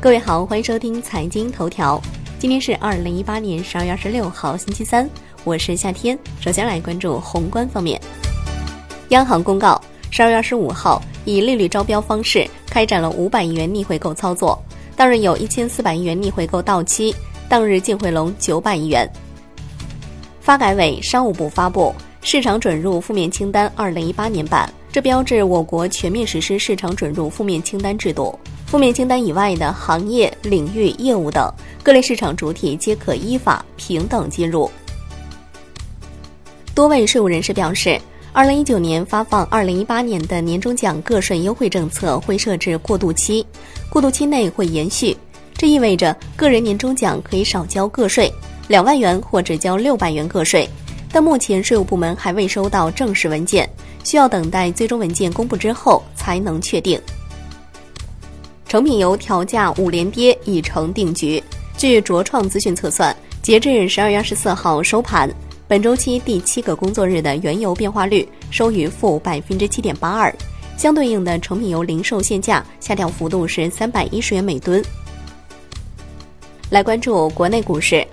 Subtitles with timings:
[0.00, 2.00] 各位好，欢迎收听财经头条。
[2.38, 5.10] 今天是二零一八年十二月二十六号，星期三，
[5.42, 6.16] 我是夏天。
[6.38, 8.00] 首先来关注宏观方面。
[9.08, 9.82] 央行公告，
[10.12, 14.56] 十二月二十五号以利率招标方式开展了五百亿元逆回购操作，
[14.94, 17.12] 当日有一千四百亿元逆回购到期，
[17.48, 19.04] 当日净回笼九百亿元。
[20.40, 28.38] 发改委、商务部发布市场准入负面清单二零一八年版，这标志我国全面实施市场准入负面清单制度。
[28.68, 31.50] 负面清单以外的行业、领域、业务等
[31.82, 34.70] 各类市场主体皆可依法平等进入。
[36.74, 37.98] 多位税务人士表示，
[38.30, 43.44] 二零一九年发放二零一八年的年终奖个税优惠政策会设置过渡期，
[43.88, 45.16] 过渡期内会延续，
[45.54, 48.30] 这意味着个人年终奖可以少交个税。
[48.68, 50.68] 两万元或只交六百元个税，
[51.10, 53.66] 但目前税务部门还未收到正式文件，
[54.04, 57.00] 需要等待最终文件公布之后才能确定。
[58.68, 61.42] 成品油调价五连跌已成定局。
[61.78, 65.28] 据卓创资讯测算，截至十二月二十四号收盘，
[65.66, 70.32] 本周期第七个工作日的原油变化率收于负百分之七点八二，
[70.76, 74.84] 相对应的成品油零售限价下调幅度是三百一十元每吨。
[76.68, 78.06] 来关注国内股市。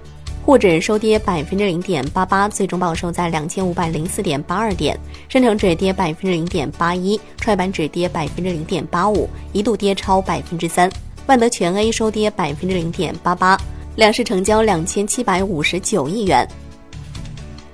[0.46, 4.96] 沪指收跌百分之零点八八，最终报收在两千五百零四点八二点；
[5.28, 10.88] 深成指跌百分之零点八一，创业板指跌百分之零点八五，一度跌超百分之三。
[11.26, 13.60] 万德全 A 收跌百分之零点八八，
[13.96, 16.48] 两市成交两千七百五十九亿元。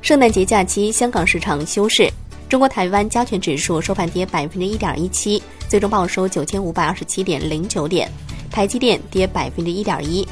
[0.01, 2.09] 圣诞节假期，香港市场休市，
[2.47, 8.09] 中国台湾加权指数收盘跌百分之一点一七，最终报收九千五百二十七点零九点。
[8.49, 10.25] 台积电跌百分之一点一。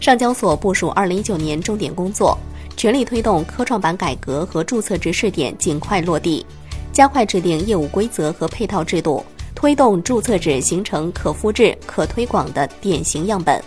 [0.00, 2.36] 上交所部署二零一九年重点工作，
[2.74, 6.44] 全力推动科创板改革和注册制试点尽快落地，
[6.90, 9.22] 加快制定业务规则和配套制度，
[9.54, 13.62] 推动注册制形成可复制、可推广的典型样本。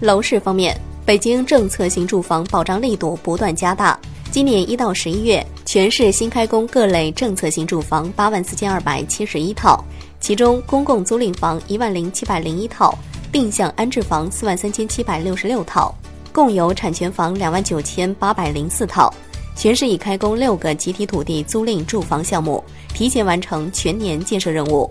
[0.00, 3.98] 楼市方面，北京政策性住房保障力度不断加大，
[4.30, 9.84] 今年一到十一月，全市新开工各类政策性住房八万四千二百七十一套，
[10.20, 12.96] 其中公共租赁房一万零七百零一套。
[13.32, 15.94] 定向安置房四万三千七百六十六套，
[16.32, 19.12] 共有产权房两万九千八百零四套。
[19.56, 22.64] 全市已开工六个集体土地租赁住房项目，
[22.94, 24.90] 提前完成全年建设任务。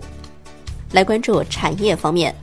[0.92, 2.34] 来关注产业方面，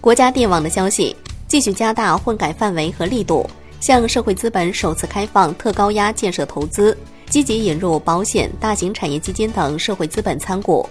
[0.00, 1.14] 国家电网的消息，
[1.46, 6.96] 继续加大混改范围和力度，向社会资本首次开放特高压建设投资，
[7.28, 10.88] 积极引入保险、大型产业基金等社会资本参股。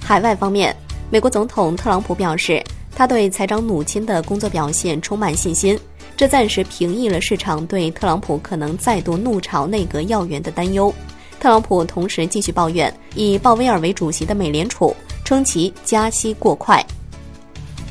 [0.00, 0.74] 海外方面，
[1.10, 2.62] 美国总统特朗普表示。
[2.94, 5.78] 他对财长努钦的工作表现充满信心，
[6.16, 10.94] 这暂时平抑了市场对特朗普可能再度怒炒内阁要员的担忧。
[11.40, 14.94] 特朗普同时继续抱怨以鲍威尔为主席的美联储，
[15.24, 16.84] 称其加息过快。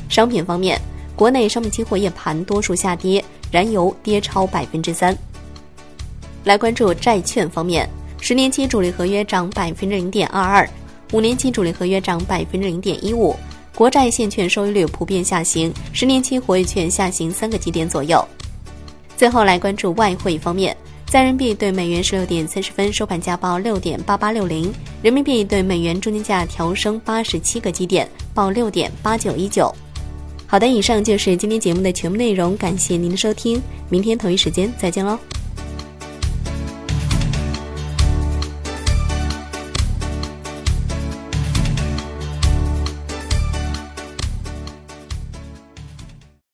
[0.08, 0.80] 商品方面，
[1.14, 5.16] 国内商品期货夜盘多数下跌，燃油跌超百分之三。
[6.44, 7.88] 来关注债券方面，
[8.20, 10.68] 十年期主力合约涨百分之零点二二，
[11.12, 13.36] 五年期主力合约涨百分之零点一五。
[13.74, 18.24] 国债现券收益率普遍下行，十年期活跃券下行三个基点左右。
[19.16, 20.76] 最后来关注外汇方面，
[21.06, 29.74] 在人民币对美元十六点三十分收盘价报六点八八六零，人民币对美元中间价调升八十七个基点，报六点八九一九。
[30.46, 35.18] 好的，以上就是今天节目的全部内容，感谢您的收听，明天同一时间再见喽。